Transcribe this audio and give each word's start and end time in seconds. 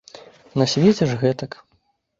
На 0.61 0.65
свеце 0.73 1.11
ж 1.13 1.21
гэтак. 1.27 1.51